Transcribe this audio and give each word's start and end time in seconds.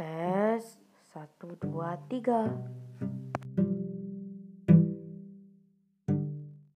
Tes. 0.00 0.78
1, 1.12 1.28
2, 1.40 1.56
3 1.60 2.79